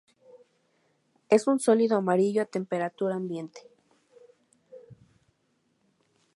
Es 1.29 1.45
un 1.45 1.59
sólido 1.59 1.95
amarillo 1.95 2.41
a 2.41 2.45
temperatura 2.45 3.13
ambiente. 3.13 3.61